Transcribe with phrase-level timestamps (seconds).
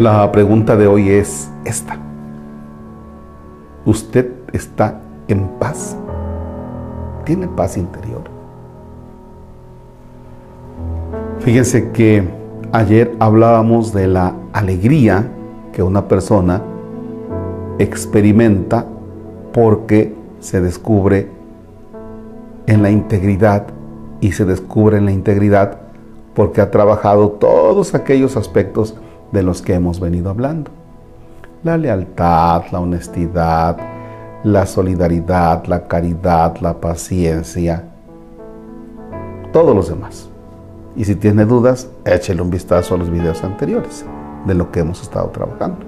[0.00, 1.98] La pregunta de hoy es esta.
[3.84, 4.98] ¿Usted está
[5.28, 5.94] en paz?
[7.26, 8.22] ¿Tiene paz interior?
[11.40, 12.26] Fíjense que
[12.72, 15.28] ayer hablábamos de la alegría
[15.74, 16.62] que una persona
[17.78, 18.86] experimenta
[19.52, 21.28] porque se descubre
[22.66, 23.66] en la integridad
[24.22, 25.76] y se descubre en la integridad
[26.32, 28.96] porque ha trabajado todos aquellos aspectos
[29.32, 30.70] de los que hemos venido hablando.
[31.62, 33.76] La lealtad, la honestidad,
[34.44, 37.84] la solidaridad, la caridad, la paciencia,
[39.52, 40.28] todos los demás.
[40.96, 44.04] Y si tiene dudas, échele un vistazo a los videos anteriores
[44.46, 45.78] de lo que hemos estado trabajando.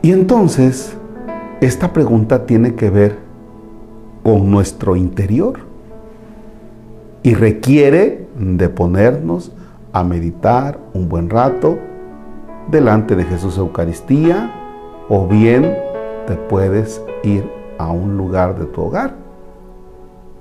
[0.00, 0.96] Y entonces,
[1.60, 3.18] esta pregunta tiene que ver
[4.22, 5.60] con nuestro interior
[7.22, 9.52] y requiere de ponernos
[9.92, 11.78] a meditar un buen rato
[12.70, 14.50] delante de Jesús Eucaristía
[15.08, 15.74] o bien
[16.26, 17.48] te puedes ir
[17.78, 19.14] a un lugar de tu hogar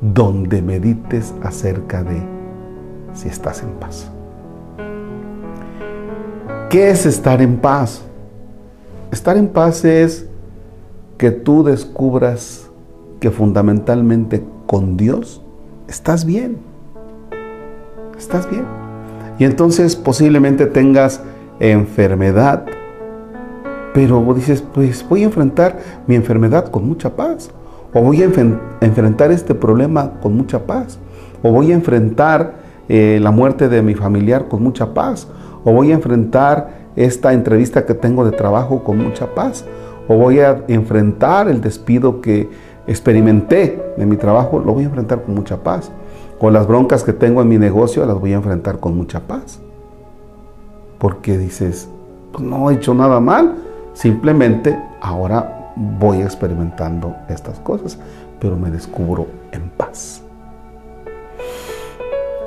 [0.00, 2.22] donde medites acerca de
[3.14, 4.10] si estás en paz.
[6.70, 8.02] ¿Qué es estar en paz?
[9.10, 10.28] Estar en paz es
[11.16, 12.70] que tú descubras
[13.20, 15.42] que fundamentalmente con Dios
[15.88, 16.58] estás bien.
[18.16, 18.87] Estás bien.
[19.38, 21.22] Y entonces posiblemente tengas
[21.60, 22.64] enfermedad,
[23.94, 27.50] pero dices, pues voy a enfrentar mi enfermedad con mucha paz,
[27.94, 28.26] o voy a
[28.80, 30.98] enfrentar este problema con mucha paz,
[31.42, 32.54] o voy a enfrentar
[32.88, 35.28] eh, la muerte de mi familiar con mucha paz,
[35.64, 39.64] o voy a enfrentar esta entrevista que tengo de trabajo con mucha paz,
[40.08, 42.48] o voy a enfrentar el despido que
[42.86, 45.92] experimenté de mi trabajo, lo voy a enfrentar con mucha paz.
[46.38, 49.58] Con las broncas que tengo en mi negocio las voy a enfrentar con mucha paz.
[50.98, 51.88] Porque dices,
[52.32, 53.56] pues no he hecho nada mal,
[53.92, 57.98] simplemente ahora voy experimentando estas cosas,
[58.40, 60.22] pero me descubro en paz.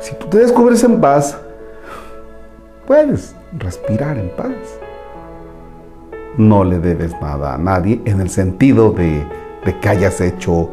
[0.00, 1.38] Si tú te descubres en paz,
[2.86, 4.52] puedes respirar en paz.
[6.36, 9.24] No le debes nada a nadie en el sentido de,
[9.64, 10.70] de que hayas hecho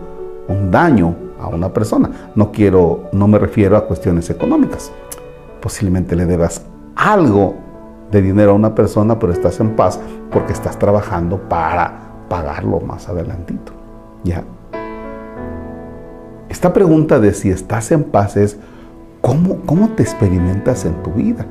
[0.47, 2.31] un daño a una persona.
[2.35, 4.91] No quiero, no me refiero a cuestiones económicas.
[5.61, 6.61] Posiblemente le debas
[6.95, 7.55] algo
[8.11, 9.99] de dinero a una persona, pero estás en paz
[10.31, 13.73] porque estás trabajando para pagarlo más adelantito.
[14.23, 14.43] ¿Ya?
[16.49, 18.57] Esta pregunta de si estás en paz es
[19.21, 21.45] ¿cómo, cómo te experimentas en tu vida?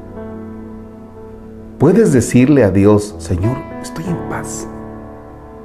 [1.79, 4.69] Puedes decirle a Dios, Señor, estoy en paz.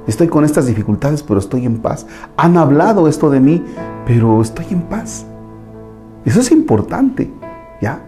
[0.08, 2.06] Estoy con estas dificultades, pero estoy en paz.
[2.38, 3.62] Han hablado esto de mí,
[4.06, 5.26] pero estoy en paz.
[6.24, 7.30] Eso es importante,
[7.82, 8.00] ¿ya?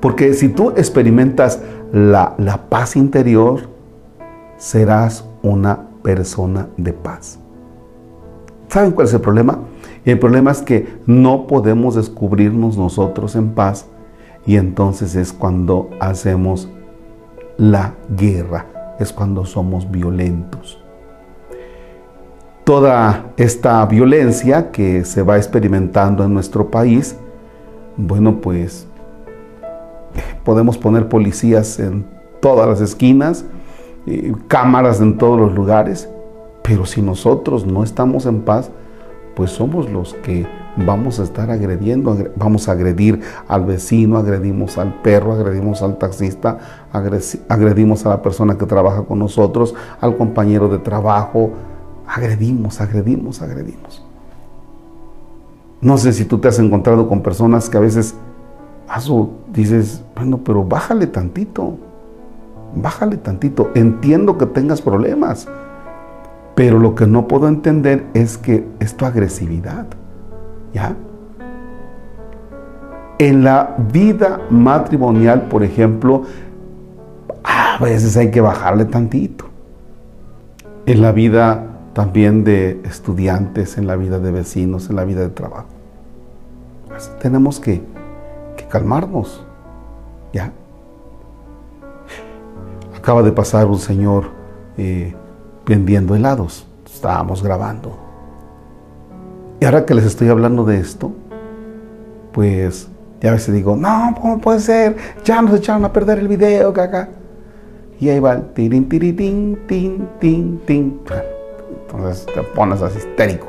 [0.00, 1.60] Porque si tú experimentas
[1.92, 3.68] la, la paz interior,
[4.56, 7.38] serás una persona de paz.
[8.68, 9.58] ¿Saben cuál es el problema?
[10.06, 13.86] El problema es que no podemos descubrirnos nosotros en paz
[14.46, 16.70] y entonces es cuando hacemos
[17.58, 20.85] la guerra, es cuando somos violentos
[22.66, 27.16] toda esta violencia que se va experimentando en nuestro país,
[27.96, 28.88] bueno, pues
[30.44, 32.04] podemos poner policías en
[32.40, 33.44] todas las esquinas,
[34.08, 36.08] eh, cámaras en todos los lugares,
[36.62, 38.68] pero si nosotros no estamos en paz,
[39.36, 40.44] pues somos los que
[40.76, 46.58] vamos a estar agrediendo, vamos a agredir al vecino, agredimos al perro, agredimos al taxista,
[47.48, 51.52] agredimos a la persona que trabaja con nosotros, al compañero de trabajo,
[52.06, 54.02] agredimos, agredimos, agredimos.
[55.80, 58.14] No sé si tú te has encontrado con personas que a veces
[59.52, 61.76] dices, bueno, pero bájale tantito,
[62.74, 63.70] bájale tantito.
[63.74, 65.48] Entiendo que tengas problemas,
[66.54, 69.86] pero lo que no puedo entender es que es tu agresividad.
[70.72, 70.96] ¿Ya?
[73.18, 76.22] En la vida matrimonial, por ejemplo,
[77.44, 79.46] a veces hay que bajarle tantito.
[80.84, 85.30] En la vida también de estudiantes, en la vida de vecinos, en la vida de
[85.30, 85.68] trabajo.
[87.22, 87.82] tenemos que,
[88.68, 89.42] calmarnos,
[90.30, 90.52] ¿ya?
[92.94, 94.26] Acaba de pasar un señor
[94.76, 95.14] eh,
[95.64, 97.96] vendiendo helados, estábamos grabando.
[99.58, 101.12] Y ahora que les estoy hablando de esto,
[102.32, 102.88] pues
[103.22, 104.96] ya a veces digo, no, ¿cómo puede ser?
[105.24, 107.08] Ya nos echaron a perder el video, caca.
[107.98, 111.00] Y ahí va el tirin, tirin, tin, tin, tin, tin.
[111.86, 113.48] Entonces te pones así histérico.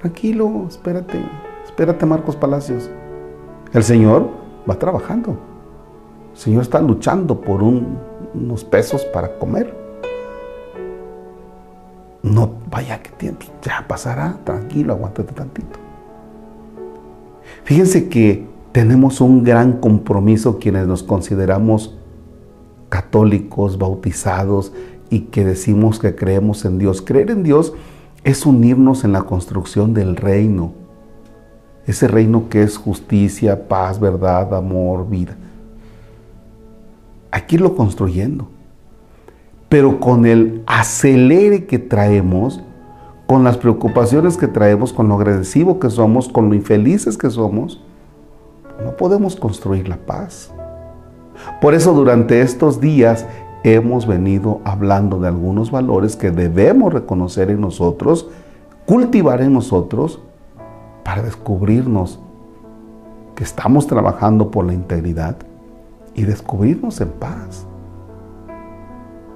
[0.00, 1.18] Tranquilo, espérate,
[1.64, 2.90] espérate Marcos Palacios.
[3.72, 4.28] El Señor
[4.68, 5.36] va trabajando.
[6.32, 9.74] El Señor está luchando por unos pesos para comer.
[12.22, 15.78] No vaya que tiempo, ya pasará, tranquilo, aguántate tantito.
[17.64, 21.96] Fíjense que tenemos un gran compromiso quienes nos consideramos
[22.88, 24.72] católicos, bautizados
[25.10, 27.02] y que decimos que creemos en Dios.
[27.02, 27.72] Creer en Dios
[28.24, 30.72] es unirnos en la construcción del reino.
[31.86, 35.36] Ese reino que es justicia, paz, verdad, amor, vida.
[37.30, 38.48] Aquí lo construyendo.
[39.68, 42.62] Pero con el acelere que traemos,
[43.26, 47.82] con las preocupaciones que traemos, con lo agresivo que somos, con lo infelices que somos,
[48.82, 50.50] no podemos construir la paz.
[51.60, 53.26] Por eso durante estos días
[53.64, 58.28] hemos venido hablando de algunos valores que debemos reconocer en nosotros,
[58.84, 60.20] cultivar en nosotros,
[61.02, 62.20] para descubrirnos
[63.34, 65.36] que estamos trabajando por la integridad
[66.14, 67.66] y descubrirnos en paz.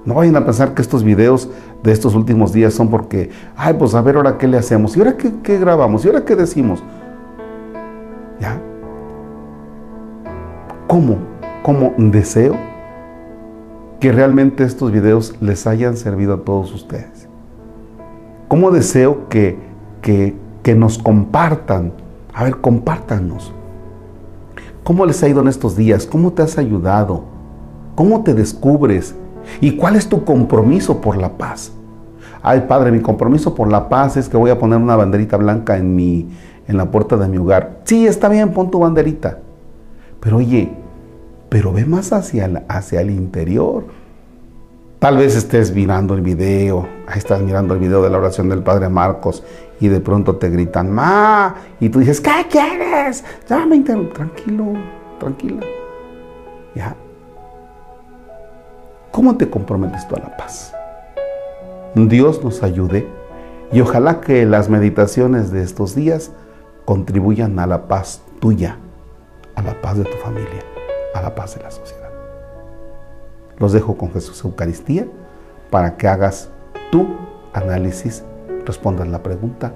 [0.05, 1.49] No vayan a pensar que estos videos
[1.83, 4.99] de estos últimos días son porque, ay, pues a ver ahora qué le hacemos, y
[4.99, 6.83] ahora qué, grabamos, y ahora qué decimos.
[8.39, 8.61] ¿Ya?
[10.87, 11.17] ¿Cómo?
[11.63, 12.68] ¿Cómo deseo
[13.99, 17.27] que realmente estos videos les hayan servido a todos ustedes?
[18.47, 19.59] ¿Cómo deseo que,
[20.01, 21.93] que, que nos compartan?
[22.33, 23.53] A ver, compártanos.
[24.83, 26.05] ¿Cómo les ha ido en estos días?
[26.05, 27.25] ¿Cómo te has ayudado?
[27.95, 29.15] ¿Cómo te descubres?
[29.61, 31.71] ¿Y cuál es tu compromiso por la paz?
[32.41, 35.77] Ay, Padre, mi compromiso por la paz es que voy a poner una banderita blanca
[35.77, 36.29] en, mi,
[36.67, 37.81] en la puerta de mi hogar.
[37.83, 39.39] Sí, está bien, pon tu banderita.
[40.21, 40.71] Pero oye,
[41.49, 43.85] pero ve más hacia el, hacia el interior.
[44.99, 48.89] Tal vez estés mirando el video, estás mirando el video de la oración del Padre
[48.89, 49.43] Marcos
[49.79, 53.23] y de pronto te gritan, ma, y tú dices, ¿qué quieres?
[53.47, 54.73] Ya me tranquilo,
[55.17, 55.61] tranquila.
[56.75, 56.95] Ya.
[59.11, 60.73] ¿Cómo te comprometes tú a la paz?
[61.95, 63.07] Dios nos ayude
[63.71, 66.31] y ojalá que las meditaciones de estos días
[66.85, 68.77] contribuyan a la paz tuya,
[69.55, 70.68] a la paz de tu familia
[71.13, 72.09] a la paz de la sociedad.
[73.57, 75.07] Los dejo con Jesús Eucaristía
[75.69, 76.49] para que hagas
[76.91, 77.07] tu
[77.53, 78.23] análisis,
[78.65, 79.73] respondas la pregunta